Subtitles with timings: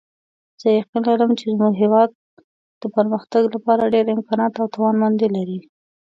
[0.61, 2.09] زه یقین لرم چې زموږ هیواد
[2.81, 5.59] د پرمختګ لپاره ډېر امکانات او توانمندۍ لري